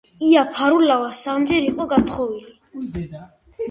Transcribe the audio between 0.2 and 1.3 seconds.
ია ფარულავა